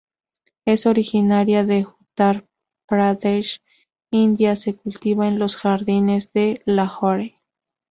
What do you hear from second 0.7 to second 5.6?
originaria de Uttar Pradesh, India, se cultiva en los